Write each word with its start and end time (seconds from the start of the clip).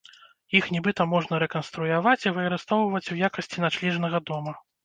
Іх 0.59 0.69
нібыта 0.75 1.05
можна 1.11 1.41
рэканструяваць 1.43 2.15
і 2.25 2.33
выкарыстоўваць 2.39 3.05
у 3.17 3.21
якасці 3.29 3.57
начлежнага 3.67 4.27
дома. 4.33 4.61